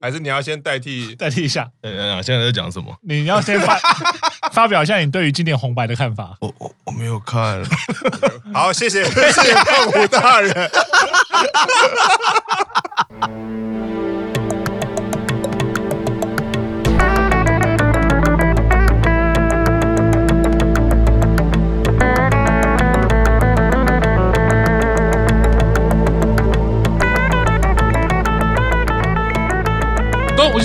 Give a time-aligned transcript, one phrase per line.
[0.00, 1.68] 还是你要先代替 代替一下？
[1.82, 2.96] 呃、嗯，现在在讲什么？
[3.02, 3.76] 你要先发
[4.52, 6.36] 发表一下你对于今年红白的看法。
[6.40, 7.62] 我我我没有看。
[8.54, 10.70] 好，谢谢谢谢胖虎大人。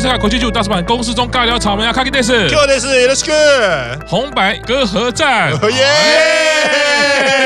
[0.04, 3.32] 是看国际剧大师版，公司中尬聊草莓啊，卡基电视，卡基电视，Let's go，
[4.06, 7.43] 红白歌合战，耶！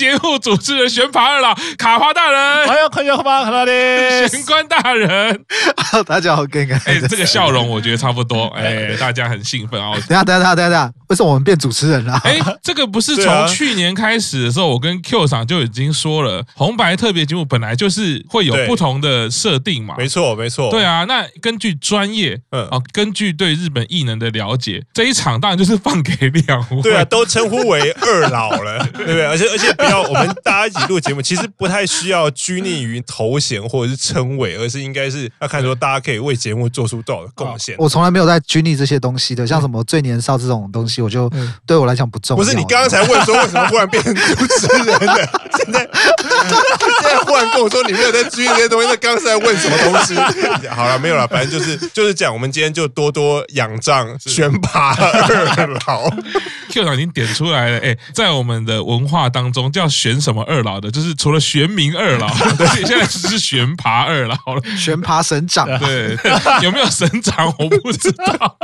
[0.00, 5.44] 欢迎节目主持人悬爬二老卡帕大人，欢迎看见红白卡帕的玄关大人，
[6.06, 6.80] 大家好，更改。
[6.86, 9.92] 哎， 这个笑容我觉得差不多，哎， 大家很兴奋啊！
[10.08, 10.92] 等下，等下，等下，等下。
[11.08, 12.18] 为什么我们变主持人了？
[12.24, 19.96] 哎，这个不是从去年开始的时候，我跟 Q 厂就已经说了，红白特别节目本来就是会有不同的设定嘛。
[19.98, 20.70] 没错，没错。
[20.70, 26.80] 对啊，那根据专业，嗯啊，根据对日本艺能的了解，这一场当然就是放给两位。
[26.82, 29.26] 对啊，都称呼为二老了，对不对？
[29.26, 37.74] 而且而且不要，我们大家一起录节目，其实不太需要拘泥于头衔或者是称谓，而是应该是要看说大家可以为节目做出多少的贡献。
[37.78, 41.28] 我从来没有在拘泥这些东西的，像什么最年少这种东西，我就
[41.66, 41.80] 对。
[41.80, 42.44] 我来讲不重要。
[42.44, 45.40] 不是你刚刚才问说为什么忽然变成主持人的？
[45.56, 50.14] 现在现在忽然跟我说你没有在拘泥这些东西，那刚刚是在问什么东西？
[50.68, 56.10] 好了，没有了，反正就是就是讲，我们今天就多多仰仗选拔二老。
[56.70, 62.28] Q 长已经点出来了，哎，在我们的文化当中叫选什么二老的，就是除了玄冥二老，
[62.58, 64.76] 对，现在只是玄爬二老了。
[64.76, 66.18] 悬爬省长，对，
[66.62, 68.56] 有没有省长我不知道。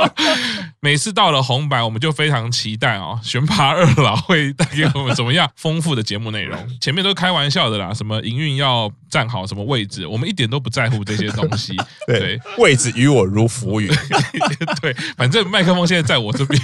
[0.79, 6.57] 每次到了红白，我们就非常期待哦，玄爬二老会带给我们怎么样丰富的节目内容？
[6.79, 11.75] 前面都开玩笑的啦，什么营运要站好什么位置，我们一点都不在乎这些东西。
[12.05, 13.89] 对，对位置与我如浮云。
[14.79, 16.61] 对，反正麦克风现在在我这边，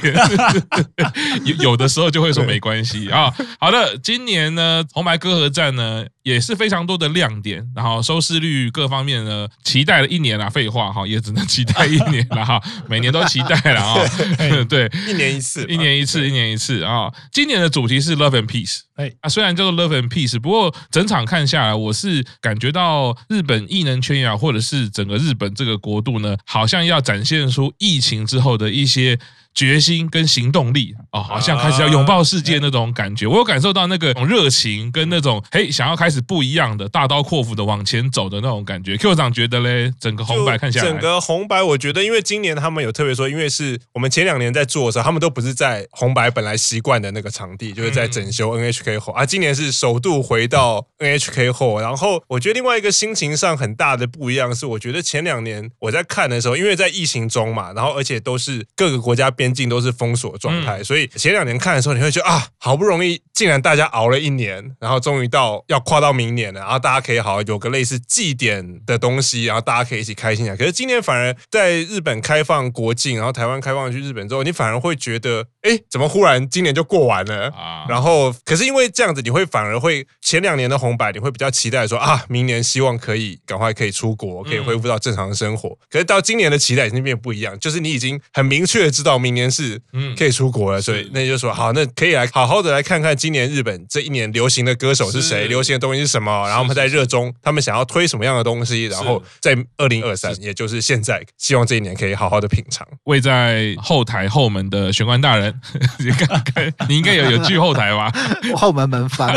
[1.45, 3.33] 有有的时候就会说没关系啊。
[3.59, 13.95] 好的，今年呢，红白歌合战呢也是非常多的亮点，然后收视率各方面呢，期待了一年啊，废话哈，也只能期待一年了哈， 每年都期待了啊。
[14.67, 17.11] 对，一年一次，一年一次，一年一次啊！
[17.31, 29.19] 今年的主题是 Love and Peace，哎啊，虽然叫做 Love and Peace，不过整场看下来，我是感觉到日本艺能圈呀，或者是整个日本这个国度呢，好像要展现出疫情之后的一些。
[29.53, 38.97] 决心跟行动力哦，好像开始要拥抱世界那种感觉，我有感受到那个热情跟那种嘿，想要开始不一样的大刀阔斧的往前走的那种感觉。
[38.97, 49.13] Q 长觉得嘞，整个红白看下来，整个红白，我觉得因为今年他们有特别说，因为是我们前两年在做的时候，他们都不是在红白本来习惯的那个场地，就是在整修 NHK 后。
[49.13, 70.55] 啊，今年是首度回到 NHK 后，然后我觉得另外一个心情上很大的不一样是，我觉得前两年我在看的时候，因为在疫情中嘛，然后而且都是各个国家边境都是封锁状态，所以前两年看的时候，你会觉得啊，好不容易竟然大家熬了一年，然后终于到要跨到明年了，然后大家可以好好有个类似祭典的东西，然后大家可以一起开心一下。
[70.55, 77.85] 可是今年反而在日本开放国境，然后台湾开放去日本之后，你反而会觉得，哎，怎么忽然今年就过完了啊？
[77.89, 85.77] 然后可是因为这样子，你会反而会前两年的红白，你会比较期待说啊，明年希望可以赶快可以出国，可以恢复到正常的生活。
[85.89, 89.81] 可是到今年的期待已经变不一样，就是你已经很明确的知道明年是。
[89.93, 102.87] 嗯，可以出国了，所以那就说好，那可以来好好的来看看今年日本这一年流行的歌手是谁，流行的东西是什么，然后我们在热衷，他们想要推什么样的东西，然后在二零二三，也就是现在，希望这一年可以好好的品尝。
[103.03, 105.53] 位在后台后门的玄关大人，
[105.99, 108.11] 你看看，你应该有有句后台吧？
[108.55, 109.29] 后门门房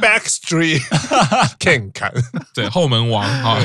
[0.00, 0.82] ，Backstreet
[1.58, 2.12] Ken 看，
[2.54, 3.58] 对，后门王啊，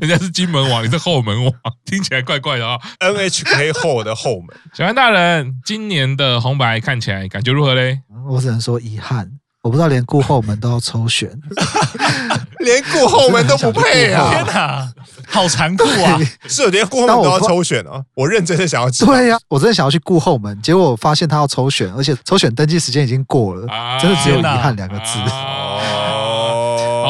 [0.00, 1.52] 人家是金门王，你是后门王，
[1.84, 2.78] 听起来怪怪的啊。
[3.00, 4.56] NHK 后的后门。
[4.74, 8.00] 小安大人，今年的红白看起来感觉如何嘞？
[8.28, 9.30] 我只能说遗憾，
[9.62, 11.30] 我不知道连顾后门都要抽选，
[12.60, 14.30] 连顾后门都不配啊！
[14.30, 14.92] 天哪，
[15.26, 16.18] 好残酷啊！
[16.46, 18.02] 是，连顾后门都要抽选啊！
[18.14, 23.66] 我认真的想要对呀，我真的想要去顾后门，结果我发现他要抽选，而且抽选登记时间已经过了，
[24.00, 25.18] 真的只有遗憾两个字。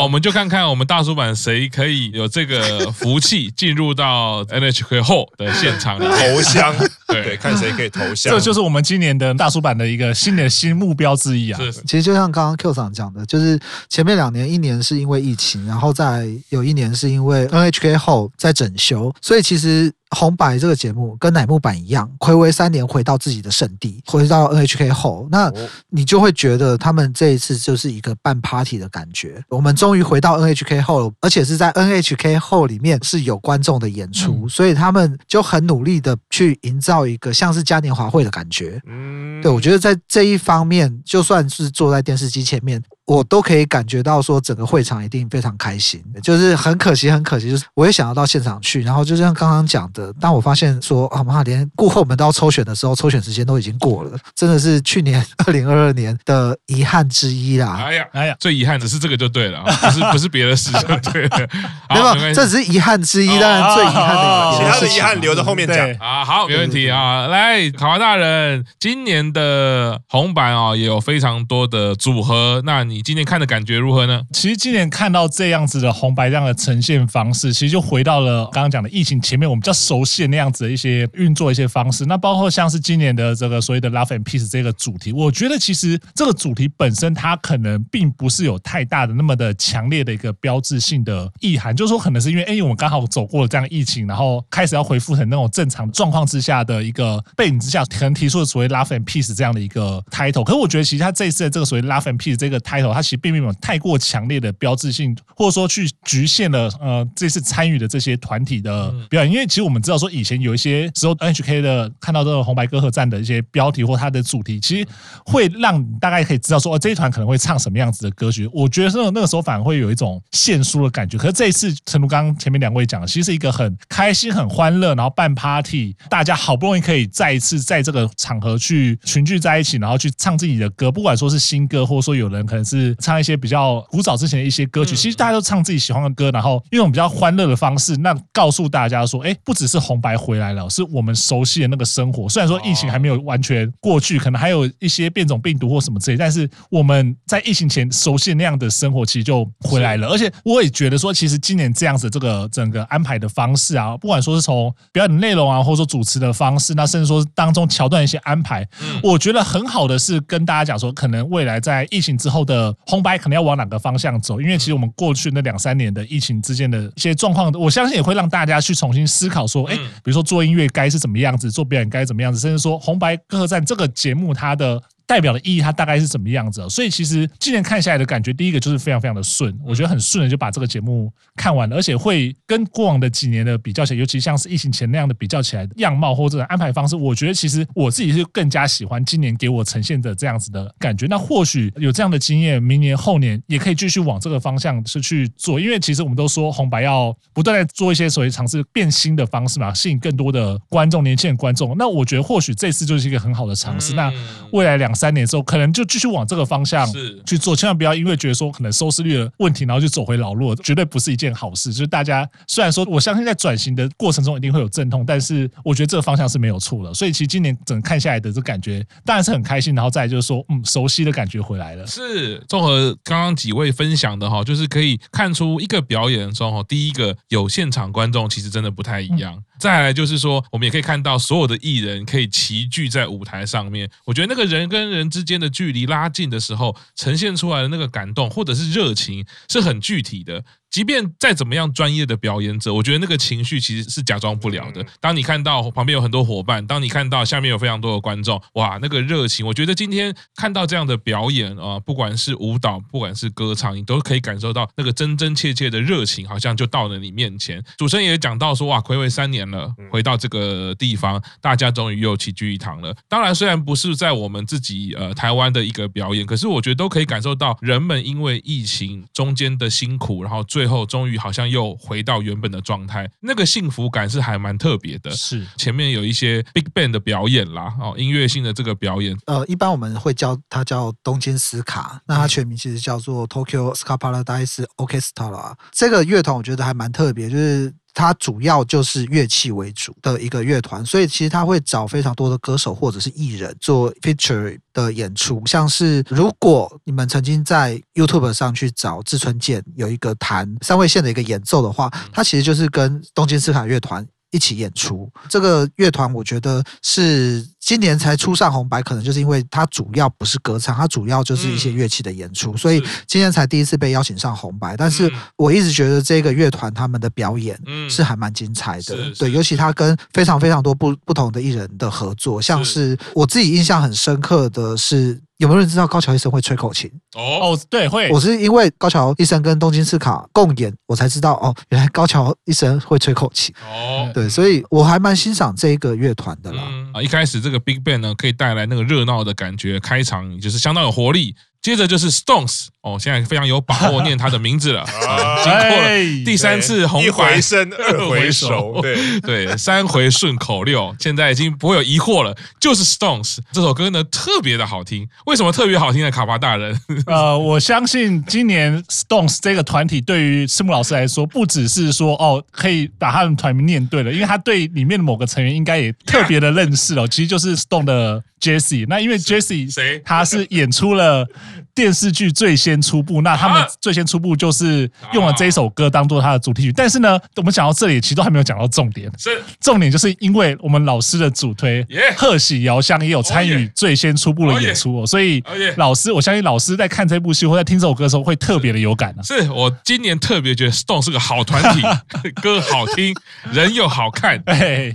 [0.01, 6.75] 好，我们就看看我们大叔版谁可以有这个福气 进入到 NHK 后的现场头香，
[7.07, 8.33] 对，看谁可以投香。
[8.33, 11.61] 这就是我们今年的大叔版的一个新的新目标之一啊。
[11.87, 13.61] 其实就像刚刚 Q 厂讲的，就是
[13.91, 19.93] 前面两年，一年是因为疫情，然后再有一年是因为 NHK 后在整修，所以其实。
[20.17, 25.53] 红白这个节目跟乃木坂一样，暌违三年回到自己的圣地，回到 NHK 后，那
[25.91, 29.45] 你就会觉得他们这一次就是一个办 party 的感觉。
[29.51, 38.81] 我们终终于回到 NHK 后，而且是在 NHK 后里面是有观众的演出，嗯、所以他们就很努力的去营造一个像是嘉年华会的感觉。
[38.87, 42.81] 嗯，对，我觉得在这一方面，就算是坐在电视机前面。
[43.11, 46.01] 我都可以感觉到说，整个会场一定非常开心。
[46.23, 48.83] 就是很可惜，很可惜，就是我也想要到现场去。
[48.83, 57.83] 然后就像刚刚讲的，当我发现说啊妈，连顾后门都要抽选的时候，抽选时间都已经过了，真的是去年 二零二二年的遗憾之一啦。
[57.85, 60.81] 哎呀，哎呀，最遗憾的是这个就对了，不是 不是别的事情
[61.13, 61.49] 对了。
[61.89, 66.25] 没有，这只是遗憾之一，当然最遗憾的，其他的遗憾留着后面讲啊。
[66.25, 67.27] 好，没问题啊。
[67.27, 74.23] 来，卡华大人，今年的红白啊也有非常多的组合，那你今天看的感觉如何呢？
[74.33, 82.05] 其实今年看到这样子的红白这样的呈现方式，其实就回到了刚刚讲的疫情前面我们比较熟悉的那样子的一些运作一些方式。
[82.07, 100.45] 那包括像是今年的这个所谓的 Love and Peace 这个主题，我觉得其实这个主题本身它可能并不是有太大的那么的强烈的一个标志性的意涵，就是说可能是因为哎，我们刚好走过了这样疫情，然后开始要恢复成那种正常状况之下的一个背景之下，可能提出了所谓 Love and Peace 这样的一个 title。
[100.45, 103.31] 可是我觉得其实他这一次的这个所谓 Love and Peace 这个 title，它其实并。
[103.31, 114.89] 没有太过强烈的标志性，或者说去局限了呃这次参与的这些团体的表演，因为其实我们知道说以前有一些时候 NHK 的看到这个红白歌合战的一些标题或它的主题，其实
[115.25, 118.51] 会让你大概可以知道说哦这一团可能会唱什么样子的歌曲。
[118.53, 121.17] 我觉得那那个时候反而会有一种献书的感觉。
[121.17, 133.21] 可是这一次，陈如刚刚前面两位讲的，其实是一个很开心、很欢乐，然后办 party，大家好不容易可以再一次在这个场合去群聚在一起，然后去唱自己的歌，不管说是新歌，或者说有人可能是唱。
[133.21, 142.27] 一些比较古早之前的一些歌曲，其实大家都唱自己喜欢的歌，然后用比较欢乐的方式，那告诉大家说，哎，不只是红白回来了，是我们熟悉的那个生活。
[142.27, 150.09] 虽然说疫情还没有完全过去，可能还有一些变种病毒或什么之类，但是我们在疫情前熟悉的那样的生活，其实就回来了。
[150.09, 158.67] 而且我也觉得说，其实今年这样子这个整个安排的方式啊，不管说是从表演内容啊，或者说主持的方式，那甚至说当中桥段一些安排，
[159.03, 163.17] 我觉得很好的是跟大家讲说，可能未来在疫情之后的红白。
[163.21, 164.41] 可能要往哪个方向走？
[164.41, 174.83] 因为其实我们过去那两三年的疫情之间的一些状况，我相信也会让大家去重新思考说，哎，比如说做音乐该是怎么样子，做表演该怎么样子，甚至说红白歌合战这个节目它的。
[175.11, 176.61] 代表的意义，它大概是什么样子？
[176.61, 191.07] 哦所以其实今年看下来的感觉，第一个就是非常非常的顺，我觉得很顺的就把这个节目看完了，而且会跟过往的几年的比较起来，尤其像是疫情前那样的比较起来的样貌或者安排方式，我觉得其实我自己是更加喜欢今年给我呈现的这样子的感觉。
[191.07, 201.75] 那或许有这样的经验，明年后年也可以继续往这个方向是去做，因为其实我们都说红白要不断在做一些所谓尝试变新的方式嘛，吸引更多的观众、年轻人观众。
[201.77, 203.95] 那我觉得或许这次就是一个很好的尝试。
[203.95, 204.13] 那
[204.53, 206.87] 未来两三年之后，可能就继续往这个方向
[207.25, 211.73] 去做，千万不要因为觉得说可能收视率的问题，然后就走回老路，绝对不是一件好事。
[211.73, 216.93] 就是大家虽然说，我相信在转型的过程中一定会有阵痛，但是我觉得这个方向是没有错的。
[216.93, 221.87] 所以其实今年整个看下来的这感觉当然是很开心，然后再来就是说，嗯，熟悉的感觉回来了。
[221.87, 229.35] 是综合刚刚几位分享的哈，就是可以看出一个表演的时候哈，第一个有现场观众其实真的不太一样。
[229.35, 233.89] 嗯再来就是说，我们也可以看到所有的艺人可以齐聚在舞台上面。
[234.07, 240.43] 我觉得那个人跟人之间的距离拉近的时候，呈现出来的那个感动或者是热情，是很具体的。
[240.71, 244.87] 即便再怎么样专业的表演者，我觉得那个情绪其实是假装不了的。
[245.01, 257.61] 当你看到旁边有很多伙伴，当你看到下面有非常多的观众，哇，那个热情，我觉得今天看到这样的表演啊，不管是舞蹈，不管是歌唱，你都可以感受到那个真真切切的热情，好像就到了你面前。
[257.77, 262.95] 主持人也讲到说，哇，睽违三年了，回到这个地方，大家终于又齐聚一堂了。
[263.09, 275.11] 当然，虽然不是在我们自己呃台湾的一个表演，可是我觉得都可以感受到人们因为疫情中间的辛苦，然后最后终于好像又回到原本的状态，那个幸福感是还蛮特别的。
[275.11, 279.17] 是前面有一些 Big Band 的表演啦，哦，音乐性的这个表演。
[279.27, 285.55] 呃，一般我们会叫它叫东京斯卡，那它全名其实叫做 Tokyo Ska Paradise Orchestra。
[285.73, 287.75] 这个乐团我觉得还蛮特别，就是。
[287.93, 295.43] 它主要就是乐器为主的一个乐团，所以其实他会找非常多的歌手或者是艺人做 feature 的演出。
[295.47, 305.11] 像是如果你们曾经在 YouTube 上去找志村健有一个弹三味线的一个演奏的话，他其实就是跟东京斯卡乐团一起演出。
[305.29, 307.47] 这个乐团我觉得是。
[307.63, 314.75] 今年才初上红白，可能就是因为它主要不是歌唱，它主要就是一些乐器的演出，嗯、所以今年才第一次被邀请上红白。
[314.77, 317.57] 但是我一直觉得这个乐团他们的表演
[317.89, 325.21] 是还蛮精彩的，嗯、对，尤其他跟非常非常多不不同的艺人的合作，像是我自己印象很深刻的是。
[325.41, 326.91] 有没有人知道高桥医生会吹口琴？
[327.17, 333.55] 哦，哦，对，会，我是因为高桥医生跟东京赤卡共演，我才知道哦，原来高桥医生会吹口琴。
[333.67, 336.63] 哦，对，所以我还蛮欣赏这一个乐团的啦。
[336.69, 341.35] 嗯啊，一开始这个 Big Bang 呢，可以带来那个热闹的感觉，开场就是相当有活力。
[341.63, 344.81] 接着就是 Stones 哦，现在非常有把握念他的名字了。
[345.07, 355.07] 啊、经过了第三次红白，一回生二回熟，对对，三回顺口溜，现在已经不会有疑惑了，就是 Stones 这首歌呢特别的好听。
[355.27, 356.11] 为什么特别好听呢？
[356.11, 367.07] 卡巴大人，呃，我相信今年 Stones 这个团体对于赤木老师来说，不只是说哦可以把他们团名念对了，因为他对里面的某个成员应该也特别的认识了。
[367.09, 371.29] 其实就是 Stone 的 Jesse，那因为 Jesse 谁他是演出了。
[371.73, 376.73] 电视剧最先出步，那他们最先出步就是用了这一首歌当做他的主题曲。
[376.73, 379.11] 但是呢，我们讲到这里，其实都还没有讲到重点。
[379.17, 381.87] 是重点，就是因为我们老师的主推
[382.19, 385.43] 贺喜遥香也有参与最先出步的演出哦，所以
[385.77, 389.23] 老师，我相信老师在看这部戏或在听这首歌的时候会特别的有感呢。
[389.23, 391.83] 是我今年特别觉得 Stone 是个好团体，
[392.43, 393.15] 歌好听，
[393.53, 394.43] 人又好看，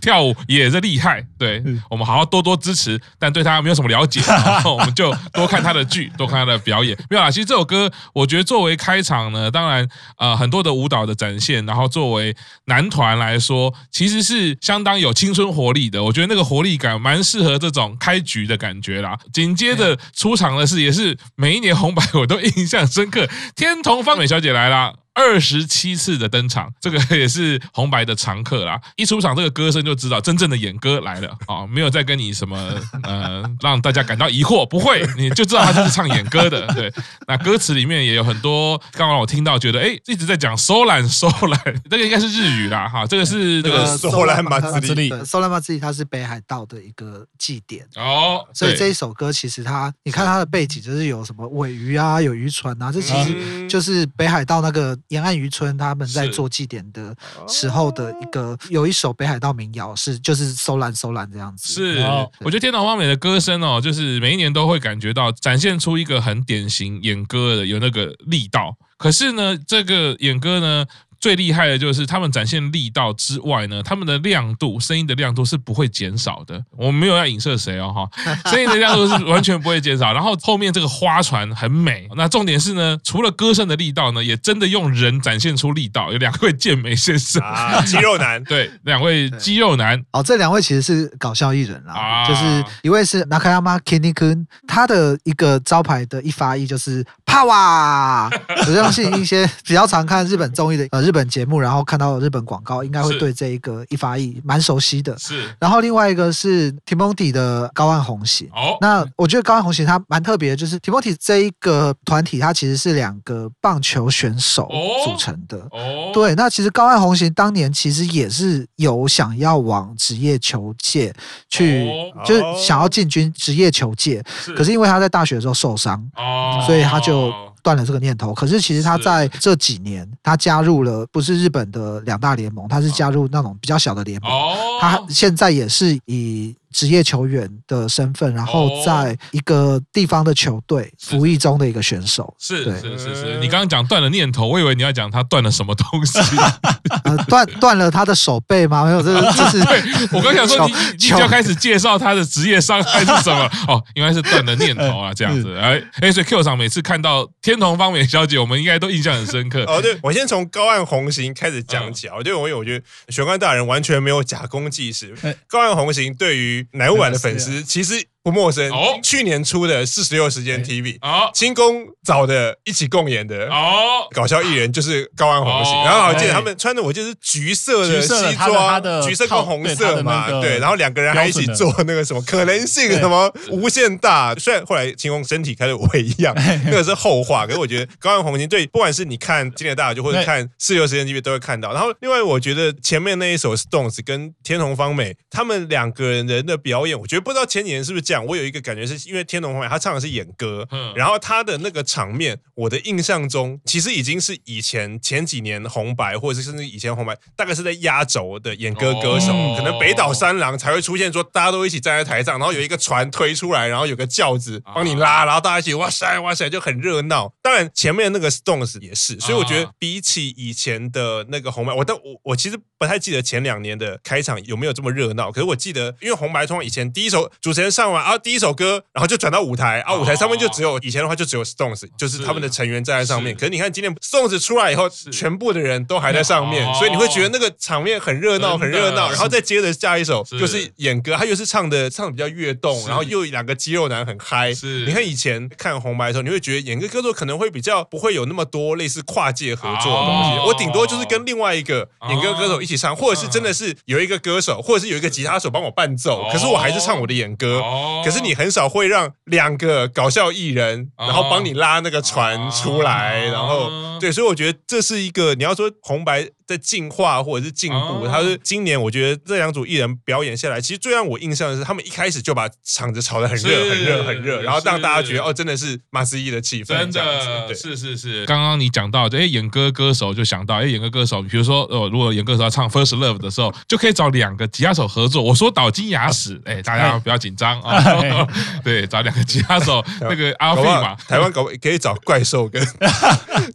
[0.01, 1.25] 跳舞也是厉害。
[1.38, 6.96] 对，我们好好多多支持，但对他没有什么了解， 然后我们就多看他的剧，多看他的表演。
[7.10, 16.04] 没有啦，其实这首歌，我觉得作为开场呢，当然，呃，很多的舞蹈的展现，然后作为男团来说，其实是相当有青春活力的。
[16.04, 19.18] 我觉得那个活力感蛮适合这种开局的感觉啦。
[19.34, 24.94] 紧接着出场的是，也是每一年红白我都印象深刻，天童方美小姐来啦。
[25.16, 28.80] 二十七次的登场，这个也是红白的常客啦。
[28.98, 31.68] 一出场，这个歌声就知道真正的演歌来了啊、哦！
[31.68, 32.58] 没有再跟你什么
[33.04, 36.68] 呃，让大家感到疑惑，不会，你就知道他就是唱演歌的。
[36.76, 36.94] 对，
[37.28, 43.08] 那歌词里面也有很多，刚刚我听到觉得哎，一直在讲收揽收揽，这个应该是日语啦哈。
[43.08, 48.46] 这个是那个收揽马自力，收揽马自力，它是北海道的一个祭典哦。
[48.54, 54.94] 所以这一首歌其实它，你看它的背景就是有什么尾鱼啊，有渔船啊，这其实就是北海道那个。
[55.10, 57.16] 沿岸渔村，他们在做祭典的
[57.48, 61.74] 时候的一个有一首北海道民谣，是就是收揽收揽这样子。
[61.74, 62.00] 是，
[62.40, 68.76] 我觉得天堂花美的歌声哦，就是每一年都会感觉到展现出一个很典型演歌的有那个力道。
[68.98, 70.86] 可是呢，这个演歌呢。
[71.25, 76.63] 最厉害的就是他们展现力道之外呢，他们的亮度，声音的亮度是不会减少的。
[76.77, 78.08] 我没有要影射谁哦哈，
[78.51, 80.13] 声音的亮度是完全不会减少。
[80.13, 82.08] 然后后面这个花船很美。
[82.15, 86.12] 那重点是呢，除了歌声的力道呢，也真的用人展现出力道。
[86.12, 90.00] 有两位健美先生啊，肌肉男， 对，两位肌肉男。
[90.12, 98.29] 哦，这两位其实是搞笑艺人啦，啊、就是一位是 Nakayama Kinnikuin，他的一个招牌的一发一就是帕哇。
[98.67, 101.15] 我相信一些比较常看日本综艺的呃日。
[101.16, 105.18] 本节目，然后看到日本广告，应该会对这一个一发一蛮熟悉的。
[105.18, 108.48] 是，然后另外一个是 Timothy 的高岸红行。
[108.54, 114.70] 哦，那我觉得高岸红行他蛮特别的，就是 Timothy 这一个团体，它其实是两个棒球选手
[115.06, 115.58] 组成的。
[115.72, 121.14] 哦，对，那其实高岸红行当年其实也是有想要往职业球界
[121.50, 124.22] 去，哦、就是想要进军职业球界，
[124.56, 127.34] 可是因为他在大学的时候受伤，哦，所以他就。
[127.66, 134.32] 断了这个念头，可是其实他在这几年，他加入了不是日本的两大联盟，他是加入那种比较小的联盟，
[134.80, 136.56] 他现在也是以。
[136.75, 143.39] 职业球员的身份，然后在一个地方的球队服役中的一个选手，是是是是。
[143.39, 146.20] 你刚刚讲断了念头，我以为你要讲他断了什么东西，
[147.05, 148.84] 呃，断断了他的手背吗？
[148.84, 149.82] 没有，这 这是对。
[150.12, 153.50] 我刚想说，你你就要开始介绍他的职业伤害是什么？
[153.74, 155.55] 哦，应该是断了念头啊，这样子。
[155.55, 159.63] 哎哎，所以 Q 场每次看到天童方美小姐，我们应该都印象很深刻。
[159.63, 162.15] 哦，对，我先从高岸红行开始讲起啊。
[162.17, 165.13] 我觉得我我觉得玄关大人完全没有假公济私。
[165.48, 168.08] 高岸红行对于乃木坂的粉丝其实。
[168.25, 186.34] 不陌生哦，去年出的四十六时间 TV 哦，清宫找的一起共演的哦，搞笑艺人就是高安红行，然后我记得他们穿的我记得是橘色的西装，橘色跟红色嘛，对，然后两个人还一起做那个什么可能性什么无限大，虽然后来清宫身体开始萎样，
[186.65, 198.15] 那个是后话，可是我觉得高安红行对，不管是你看今年大就或者看四十六时间 TV 都会看到，然后另外我觉得前面那一首 Stones 跟天虹方美他们两个人的表演，我觉得不知道前几年是不是这样。
[198.24, 217.34] 我有一个感觉是因为天龙红海他唱的是演歌，嗯然后他的那个场面，我的印象中其实已经是以前前几年红白，或者是甚至以前红白，大概是在压轴的演歌歌手，可能北岛三郎才会出现，说大家都一起站在台上，然后有一个船推出来，然后有个轿子帮你拉，然后大家一起哇塞哇塞就很热闹。
[217.42, 228.05] 当然前面那个 Stones 也是，所以我觉得比起以前的那个红白，我但我我其实不太记得前两年的开场有没有这么热闹，可是我记得因为红白通常以前第一首主持人上完。
[228.06, 233.36] 啊，第一首歌，然后就转到舞台啊，舞台上面就只有以前的话就只有 Stones，就是他们的成员站在上面。
[233.36, 239.10] 可是你看今天 Stones 出来以后，全部的人都还在上面，所以你会觉得那个场面很热闹，很热闹。
[239.10, 244.54] 然后再接着下一首就是演歌，他又是唱的唱的比较跃动，然后又两个肌肉男很嗨。
[244.54, 244.86] 是。
[244.86, 257.64] 你看以前看红白的时候，你会觉得演歌歌手可能会比较不会有那么多类似跨界合作的东西，我顶多就是跟另外一个演歌歌手一起唱，或者是真的是有一个歌手，或者是有一个吉他手帮我伴奏，可是我还是唱我的演歌。
[258.04, 266.30] 可是你很少会让两个搞笑艺人，然后帮你拉那个船出来，然后对，所以我觉得这是一个你要说红白。
[266.48, 278.25] 在进化或者是进步，他是今年我觉得这两组艺人表演下来，其实最让我印象的是，他们一开始就把场子炒得很热、很热、很热，然后让大家觉得哦，真的是马斯一的气氛，真的，是是是。
[278.25, 285.24] 刚刚你讲到，哎，演歌歌手就想到，哎，演歌歌手，比如说哦，如果演歌歌手要唱《First Love》的时候，就可以找两个吉他手合作。
[285.24, 287.82] 我说倒金牙齿，哎，大家不要紧张啊，
[288.64, 292.64] 对，找两个吉他手，那个阿飞嘛，台湾搞可以找怪兽跟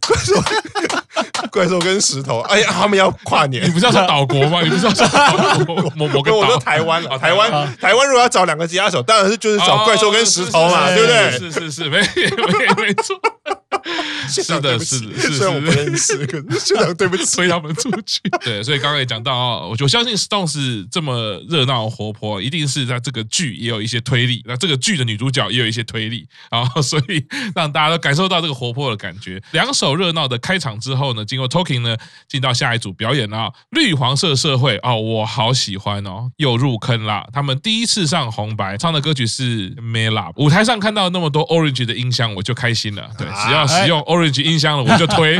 [0.01, 0.33] 怪兽。
[1.51, 3.63] 怪兽跟石头，哎呀，他们要跨年。
[3.63, 4.61] 你不是要说岛国吗？
[4.63, 5.75] 你不是要说岛国？
[5.95, 6.37] 某某个岛？
[6.37, 11.31] 我说台湾了，台湾，台湾如果要找两个吉他手，当然是就是找怪兽跟石头嘛，对不对？
[11.37, 13.19] 是是是，没没没错。
[14.29, 18.19] 是的，是的，是虽然我不认识，可是现场对不起， 推他们出去。
[18.43, 24.41] 对，所以刚刚也讲到啊，我就相信 Stones 这么热闹活泼，一定是在这个剧也有一些推力。
[24.45, 27.25] 那这个剧的女主角也有一些推力然后，所以
[27.55, 29.41] 让大家都感受到这个活泼的感觉。
[29.51, 31.97] 两首热闹的开场之后呢，经过 Talking 呢，
[32.27, 33.51] 进到下一组表演了。
[33.71, 37.27] 绿黄色社会哦，我好喜欢哦，又入坑了。
[37.33, 40.31] 他们第一次上红白，唱的歌曲是 Mela。
[40.35, 43.09] 舞台上看到那么多 Orange 的音箱，我就开心了。
[43.17, 45.39] 对，只要使用 Orange 音箱了，我就推。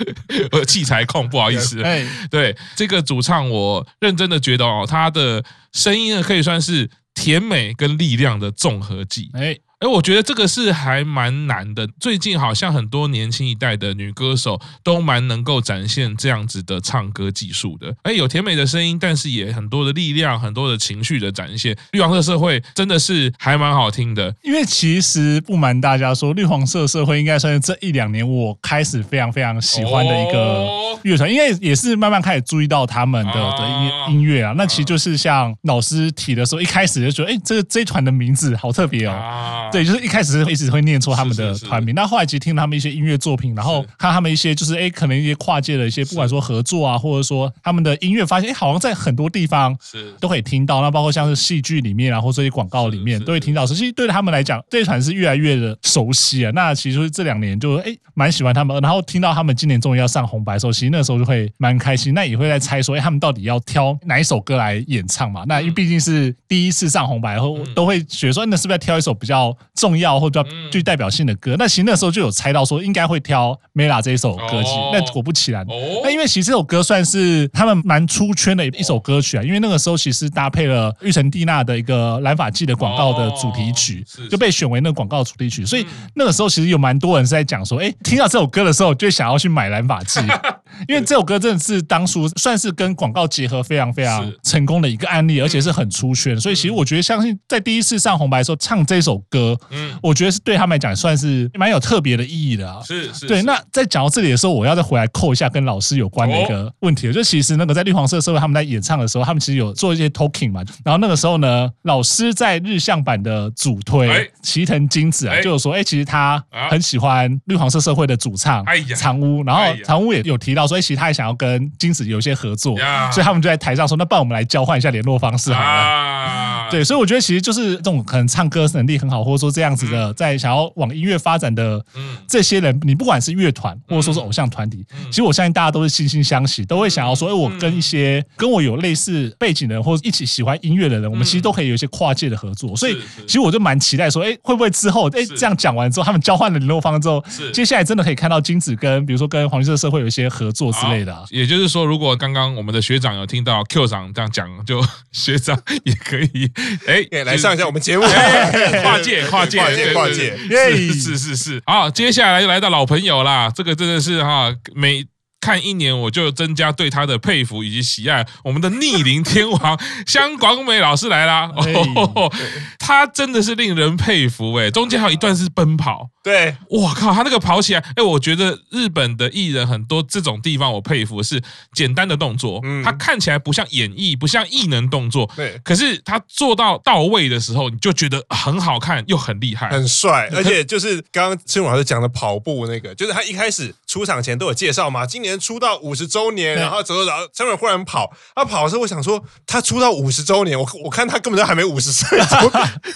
[0.52, 1.82] 我器材控，不好意思。
[2.30, 9.30] 对这个主唱，我认真的觉得哦，他的声音呢，可以算是甜美跟力量的综合技。
[9.34, 9.56] 哎。
[9.80, 11.86] 哎，我觉得这个是还蛮难的。
[12.00, 17.94] 最近好像很多年轻一代的女歌手都蛮能够展现这样子的唱歌技术的。
[18.04, 21.76] 哎，有甜美的声音，但是也很多的力量，很多的情绪的展现。
[21.92, 24.34] 绿黄色社会真的是还蛮好听的。
[24.42, 30.66] 因为其实不瞒大家说，绿黄色社会应该算是这一两年我开始非常非常喜欢的一个
[31.02, 34.54] 乐团，因为也是慢慢开始注意到他们的的音音乐啊。
[34.56, 39.65] 那其实就是像老师提的时候，一开始就觉得，哎，这个这一团的名字好特别哦。
[39.70, 50.80] 对，就是一开始一直会念错他们的团名，那后来其实听他们一些音乐作品，然后看他们一些就是哎，可能一些跨界的一些，不管说合作啊，或者说他们的音乐，发现哎，好像在很多地方是都可以听到。
[50.80, 53.66] 那包括像是戏剧里面，啊，或这些广告里面都会听到。
[53.66, 56.52] 实际对他们来讲，这一团是越来越的熟悉啊。
[56.54, 62.14] 那其实这两年就哎蛮喜欢他们，然后听到他们今年终于要上红白的时候，其实那时候就会蛮开心。
[62.14, 65.44] 那也会在猜说，哎，他们到底要挑哪一首歌来演唱嘛？
[65.46, 75.66] 那因为毕竟是第一次上红白，然后都会觉得说，那是不是要挑一首比较重要或者比较具代表性的歌，那其实那时候就有猜到说应该会挑 Mela 这一首歌曲，那果不其然，
[76.02, 90.20] 那因为其实这首歌算是他们蛮出圈的一首歌曲啊，因为那个时候其实搭配了玉成蒂娜的一个蓝发剂的广告的主题曲，就被选为那个广告主题曲，所以那个时候其实有蛮多人是在讲说，哎，听到这首歌的时候就想要去买蓝发剂，
[90.88, 100.40] 因为这首歌真的是当初算是跟广告结合非常非常成功的一个案例，而且是很出圈，所以其实我觉得相信在第一次上红白的时候唱这首歌，嗯，我觉得是。
[100.46, 102.80] 对他们来讲算是蛮有特别的意义的啊。
[102.84, 103.26] 是是。
[103.26, 107.12] 对，那在讲到这里的时候，我要再回来扣一下跟老师有关的一个问题。
[107.12, 110.62] 就其实那个在绿黄色社会他们在演唱的时候，他们其实有做一些 talking 嘛。
[110.84, 119.42] 然后那个时候呢，老师在日向版的主推齐藤金子啊，就有说，哎，其实他很喜欢绿黄色社会的主唱长屋。
[119.42, 122.76] 然后长屋也有提到说，哎，其实他也想要跟金子有一些合作，
[123.12, 126.68] 所以他们就在台上说，那不然我们来交换一下联络方式好了。
[126.70, 130.36] 对，所以我觉得其实就是这种可能唱歌能力很好，或者说这样子的在。
[130.36, 131.82] 想要往音乐发展的
[132.28, 142.76] 这些人，你不管是乐团或者说是偶像团体，其实我相信大家都是惺惺相惜，都会想要说，哎，我跟一些跟我有类似背景的人，或者一起喜欢音乐的人，我们其实都可以有一些跨界的合作。
[142.76, 151.24] 所以，其实我就蛮期待说，哎，会不会之后，哎，这样讲完之后，他们交换了联络方式之后，接下来真的可以看到金子跟比如说跟黄金色社会有一些合作之类的。
[151.30, 156.50] 也就是说，如果刚刚我们的学长有听到 Q 长这样讲，就学长也可以，
[156.88, 158.02] 哎，来上一下我们节目，
[158.82, 160.36] 跨界，跨界，跨界，跨界。
[160.38, 165.04] 是是是是，好，接下来又来到老朋友啦，这个真的是哈，每
[165.46, 168.26] 看一年我就增加对他的佩服以及喜爱。
[168.42, 172.32] 我们的逆龄天王香广美老师来啦，哦，
[172.80, 176.10] 他真的是令人佩服哎，中间还有一段是奔跑。
[176.24, 181.40] 对，我靠，他那个跑起来，哎，我觉得日本的艺人很多这种地方我佩服是
[181.72, 202.18] 简单的动作，嗯，他看起来不像演绎，不像艺能动作，对，可是他做到到位的时候，你就觉得很好看又很厉害，很帅，而且就是刚刚青龙老师讲的跑步那个，就是他一开始出场前都有介绍嘛，今年出道五十周年，然后走走，然后陈伟忽然跑，他跑的时候，我想说他出道五十周年，我我看他根本就还没五十岁，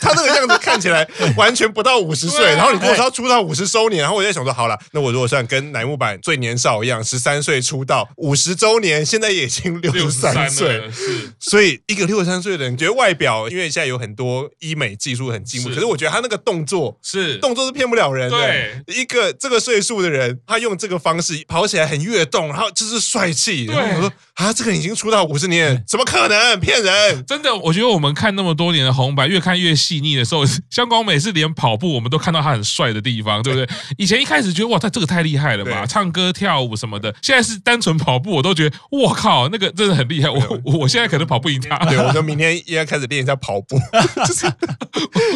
[0.00, 3.20] 他那个样子看起来完全不到五十岁，然后你跟我说他。
[3.20, 17.36] 出道五十周年，然后我在想说，好了，那我如果算跟乃木坂最年少一样，十三岁出道，五十周年，现在也已经六十三岁，是，所以一个六十三岁的人，觉得外表，因为现在有很多医美技术很进步，可是我觉得他那个动作是。
[17.38, 18.38] 动作是骗不了人的。
[18.38, 23.64] 对，一个这个岁数的人，他用这个方式跑起来很跃动，然后就是帅气。
[23.64, 27.24] 然后我说啊，这个已经出道五十年，怎么可能骗人？
[27.26, 33.68] 真的，我觉得我们看那么多年的红白，越看越细腻的时候，香港美是连跑步我们都看到他很帅的地方，对不对？
[33.98, 37.14] 以前一开始觉得哇，他这个太厉害了吧，唱歌跳舞什么的。
[37.22, 40.28] 现在是单纯跑步，我都觉得我靠，那个真的很厉害。
[40.30, 41.76] 我我现在可能跑不赢他。
[41.86, 43.78] 对，我说明天应该开始练一下跑步。
[44.26, 44.46] 就是，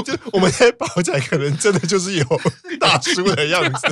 [0.04, 2.40] 就我们现在跑起来，可能真的就是有
[2.80, 3.86] 大叔的样子，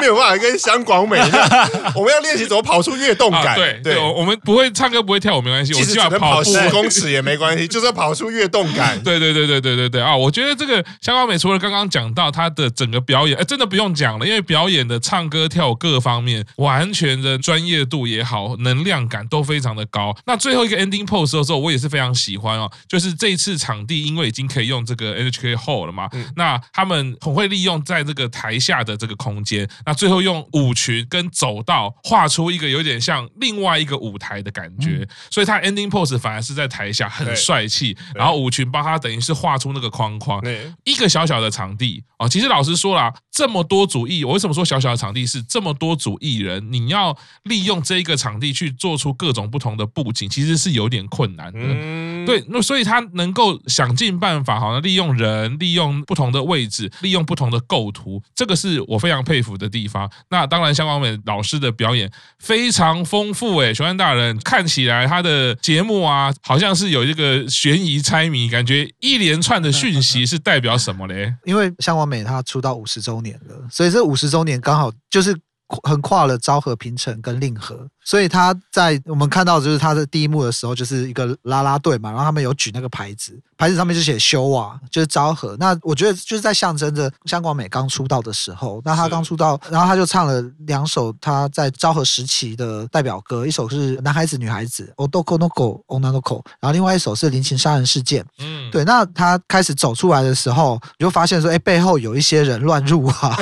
[0.00, 1.70] 没有办法跟香港美一样。
[1.94, 3.54] 我们要练习怎么跑出跃动感。
[3.54, 8.98] 对对，我们不会唱歌，不会跳舞没关系，我只要跑十公尺也没关系， 就是要跑出跃动感。
[9.02, 10.16] 对对对对对对对啊！
[10.16, 13.90] 我觉得这个香港美除了刚刚讲到他的整个表演，哎，真的不用。
[13.90, 20.16] 讲了，因为表演的唱歌跳舞各方面，完全的专业度也好，能量感都非常的高。
[20.26, 22.70] 那最后一个 ending pose 的时候，我也是非常喜欢哦。
[22.88, 34.98] 就是这一次场地因为已经可以用这个 NHK Hall 了嘛，嗯、那他们很会利用在这个台下的这个空间，那最后用舞群跟走道画出一个有点像另外一个舞台的感觉。
[35.00, 40.40] 嗯、所以他 ending pose 反而是在台下很帅气，然后舞群帮他等于是画出那个框框。
[40.84, 43.80] 一个小小的场地哦，其实老实说啦，这么多。
[43.80, 46.70] 多组艺，我为什么说小小的场地是这么多组艺人？
[46.70, 51.60] 你要利用这一个场地去做出各种不同的布景，其实是有点困难的。
[51.62, 60.10] 嗯、对，那所以他能够想尽办法，好像利用人，利用不同的位置，利用不同的构图，这个是我非常佩服的地方。
[60.30, 63.58] 那当然，香港美老师的表演非常丰富。
[63.58, 71.34] 哎，熊安大人看起来他的节目啊，好像是有一个悬疑猜谜，感觉一连串的讯息是代表什么嘞？
[71.44, 73.68] 因为香港美他出道五十周年了。
[73.70, 75.36] 所以这五十周年刚好就是
[75.82, 77.88] 横跨了昭和、平成跟令和。
[78.10, 85.56] 所以他在我们看到就是他的第一幕的时候，就是一个啦啦队嘛，然后他们有举那个牌子，牌子上面就写修啊，就是昭和。
[85.60, 98.26] 那我觉得就是在象征着香广美刚出道的时候，那他刚出道， 然后他就唱了两首他在昭和时期的代表歌，一首是男孩子女孩子，Odoko no ko Onna no ko，然后另外一首是林情杀人事件。
[98.40, 98.84] 嗯，对。
[98.84, 103.38] 那他开始走出来的时候，你就发现说，哎，背后有一些人乱入啊，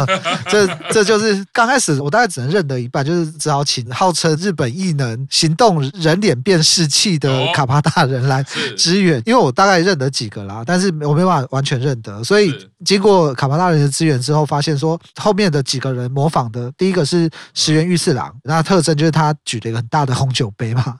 [0.51, 8.45] 这这就是刚开始我大概只能认得一半，就是只好请号称日本艺能行动人脸辨识器的卡帕大人来
[8.77, 12.53] 支援，因为我大概认得几个啦，但是我没办法完全认得，所以
[12.85, 20.97] 经过卡帕大人的支援之后，发现说后面的几个人模仿的，第一个是石原裕次郎，那特征就是他举了一个很大的红酒杯嘛，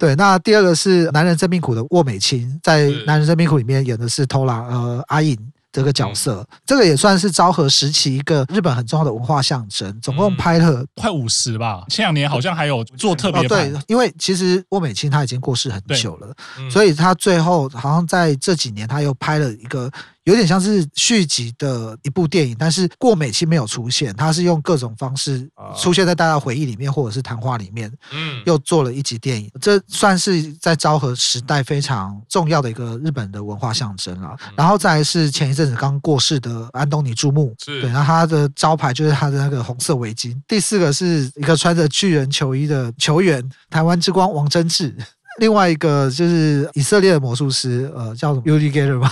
[0.00, 5.38] 对，那第二个是男人真命苦的渥美清，在男人真命苦里面演的是偷拉呃阿影。
[5.76, 10.00] 这个角色，嗯、这个也算是昭和时期一个日本很重要的文化象征。
[10.00, 19.90] 总共拍了、嗯、快五十吧，前两年好像还有做特别对，因为其实渥美清他已经过世很久了，嗯、所以他最后好像在这几年他又拍了一个。
[20.26, 34.36] 有点像是续集的一部电影，但是过美期没有出现，他是用各种方式出现在大家回忆里面，或者是谈话里面，嗯，又做了一集电影，这算是在昭和时代非常重要的一个日本的文化象征了。
[34.56, 40.36] 然后再来是前一阵子刚过世的安东尼朱木，是对，然后他的招牌就是他的那个红色围巾。
[40.48, 44.92] 第四个是一个穿着巨人球衣的球员，台湾之光王贞治。
[45.38, 48.42] 另外一个就是以色列的魔术师，呃，叫什么？
[48.46, 49.10] 尤里盖勒吧，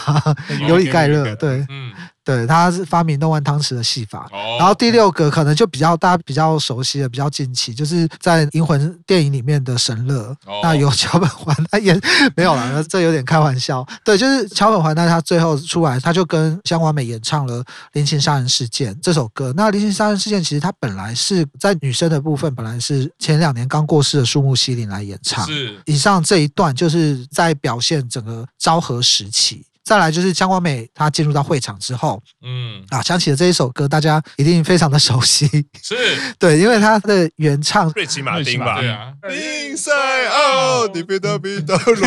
[0.69, 1.93] 尤里盖勒，对，嗯。
[2.25, 4.27] 对，他是发明弄完汤匙的戏法。
[4.33, 10.35] 哦、然后第六个可能就比较大家比较熟悉的，比较近期，就是在《银魂》电影里面的神乐。
[10.47, 12.01] 哦、那有桥本环奈 演
[12.35, 13.87] 没有了，这有点开玩笑。
[14.03, 19.53] 对，就是桥本环奈他最后出来，他就跟香广美演唱了《林琴杀人事件》这首歌。
[19.55, 25.47] 那《林琴杀人事件》其实他本来是在女生的部分，本来是前两年刚过世的树木希林来演唱。
[25.47, 25.79] 是。
[25.85, 29.67] 以上这一段就是在表现整个昭和时期。
[29.85, 32.83] 再来就是香光美，她进入到会场之后，嗯。
[32.89, 35.47] 啊，想起了这一首歌，大家一定非常的熟悉，
[35.83, 35.97] 是。
[36.39, 38.81] 对，因为她的原唱瑞奇马丁吧？
[38.81, 42.03] 对啊，Inside out，你别到别到路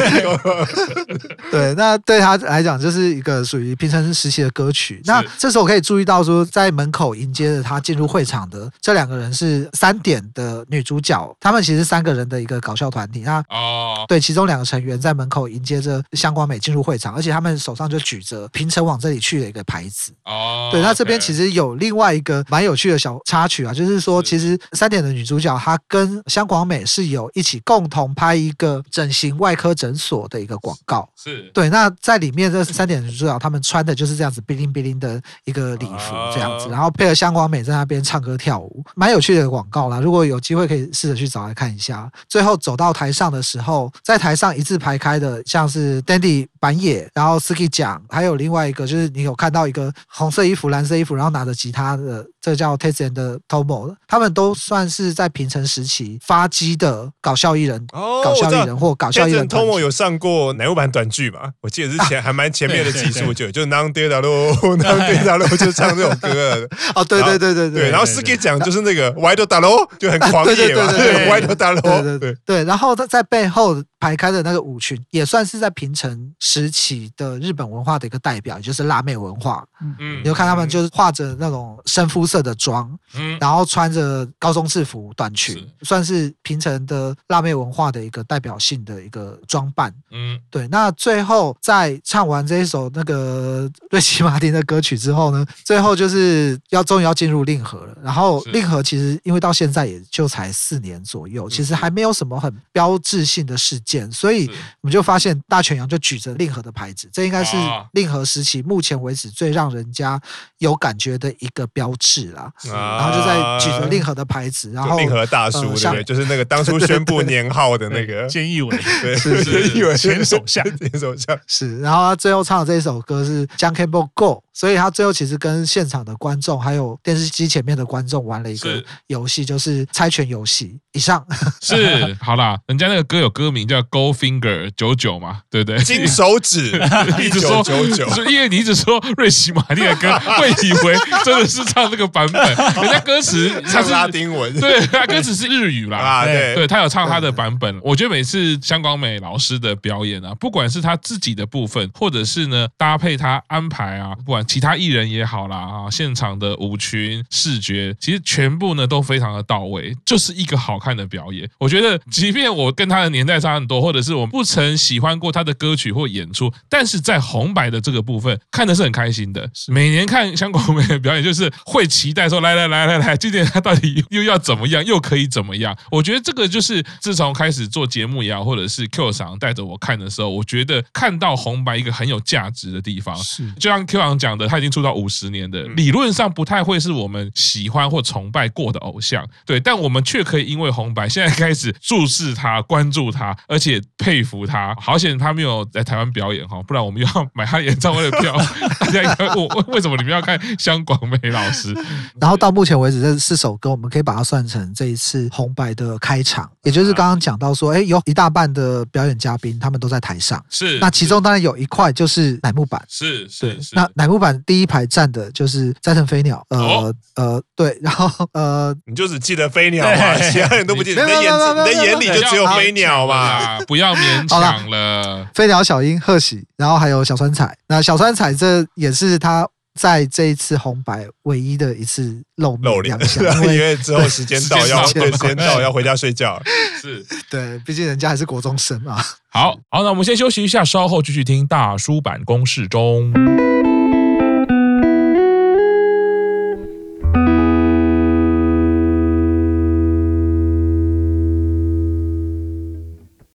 [1.51, 5.01] 对，那对他来讲就是一个属于平成时期的歌曲。
[5.05, 13.21] 那这时候我可以注意到说，在门口迎接着他进入会场的这两个人是三点的女主角，他们其实三个人的一个搞笑团体。
[13.21, 20.13] 那哦，对，其中两个成员在门口迎接着香光美进入会场，而且他们手上就举着平成往这里去的一个牌子。
[20.23, 31.09] 哦，对，那这边其实有另外一个蛮有趣的小插曲啊，就是说，其实三点的女主角她跟香广美是有一起共同拍一个整形外科诊所的一个广告。
[31.17, 39.99] 是对，那在里面这三点女主角她们穿的就是这样子 bling bling 的一个礼服这样子，哦然后配合香广美在那边唱歌跳舞，蛮有趣的广告啦。
[39.99, 42.09] 如果有机会可以试着去找来看一下。
[42.29, 59.45] 最后走到台上的时候，在台上一字排开的像是 Dandy 板野，然后可以讲，还有另外一个就是你有看到一个红色衣服、蓝色衣服，然后拿着吉他的，这个叫 Tetsuya 的 Tomo，他们都算是在平成时期发迹的搞笑艺人、哦搞笑艺人或搞笑艺人。
[59.49, 61.51] Tomo 有上过乃木坂短剧嘛？
[61.59, 64.29] 我记得之前还蛮前面的集数就有，就 Non d e a 路
[64.77, 66.65] Non d e a 路就唱这首歌。
[66.95, 79.65] 哦，对对对对对，然后 Ski 讲就是那个 Wide 大楼就很狂野嘛，对 Wide 大楼，对对对对，然后他在背后排开的那个舞群，也算是在平成时期的日本文化的一个代表，也就是辣妹文化。
[79.81, 83.37] 嗯嗯你就看他们就是画着那种深肤色的妆，嗯。
[83.39, 89.93] 然后穿着高中制服短裙是，算是平成的辣妹文化的一个代表性的一个装扮。
[90.11, 90.39] 嗯。
[90.49, 97.97] 对，那最后在唱完这一首那个瑞奇马丁的歌曲之后呢，最后就是要终于要进入令和了。
[98.03, 104.47] 然后令和其实因为到现在也就才四年左右，其实还没有什么很标志性的事件，所以
[104.81, 107.85] 我们就发现大泉洋就举着令和的牌子，这应该是啊。
[107.93, 110.19] 令和时期目前为止最让人家
[110.59, 112.51] 有感觉的一个标志啦。
[112.61, 116.03] 是然后就在举着令和的牌子，然后令和大叔，对不对？
[116.03, 118.77] 就是那个当初宣布年号的那个， 菅义伟。
[119.01, 119.43] 对，是。
[119.47, 130.79] 是以为前首相前首相，是，然后他最后唱的这一首歌是《Jungle Go》，所以他最后其实跟现场的观众还有电视机前面的观众玩了一个游戏，就是猜拳游戏。
[130.93, 131.23] 以上，
[131.61, 135.77] 是好啦，人家那个歌有歌名叫 Go Finger 九九嘛，对不对？
[135.83, 136.71] 金手指
[137.19, 142.43] 一 一直说九九九，是因为你一直说瑞奇玛丽的歌，会以为真的是唱这个版本，
[142.81, 145.99] 人家歌词他 唱是拉丁文，对，他歌词是日语啦。
[145.99, 161.49] 啊，对对他有唱他的版本，我觉得每次香港美老师的表演啊，不管是他自己的部分，或者是呢搭配他安排啊，不管其他艺人也好啦啊，现场的舞群视觉，其实全部呢都非常的到位，就是一个好看的表演。
[161.57, 169.49] 我觉得，即便我跟他的年代差很多，或者是我不曾喜欢过他的歌曲或演出，但是在红白的这个部分看的是很开心的。
[169.67, 175.77] 每年看香港美的表演，就是会期待说，来来来来来，今年他到底 又要怎么样，又可以怎么样？
[175.91, 183.15] 我觉得这个就是自从开始做节目也好，或者是 Q 赏带着我看的时候，我觉得看到红白一个很有价值的地方。
[183.17, 194.75] 是就像 Q 昂讲的，他已经出道五十年的，理论上不太会是我们喜欢或崇拜过的偶像，对，但我们却可以因为红白现在开始注视他、关注他，而且佩服他。
[194.79, 198.37] 好险他没有在台湾表演哈，不然我们又要买他演唱会的票。
[198.79, 201.73] 大家应该问为为什么你们要看香广美老师？
[202.19, 212.81] 然后到目前为止这四首歌，我们可以把它算成这一次红白的开场，也就是刚刚讲到说，哎，有一大半的表演嘉宾他们都在台上，是那其中当然有一块就是乃木坂。
[212.87, 221.05] 是是，是，那乃木坂第一排站的就是斋藤飞鸟，呃、哦呃，对，然后呃，你就只记得飞鸟嘛，其他人都不记得。
[221.05, 223.59] 你的眼你的眼里就只有飞鸟嘛。
[223.67, 225.27] 不要勉强了。
[225.33, 227.57] 飞鸟小樱、贺喜，然后还有小川彩。
[227.67, 229.47] 那小川彩这也是他
[229.79, 236.41] 在这一次红白唯一的一次露露脸面亮相，因 因为为之后时间到要对时间到要回家睡觉。
[236.81, 237.05] 是。
[237.29, 238.95] 对，毕竟人家还是国中生嘛。
[239.29, 243.13] 好好，那我们先休息一下，稍后继续听大叔版公式中。